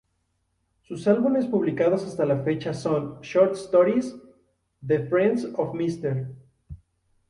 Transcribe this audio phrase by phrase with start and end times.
[0.81, 4.15] Sus álbumes publicados hasta la fecha son "Short Stories",
[4.83, 6.27] "The Friends of Mr.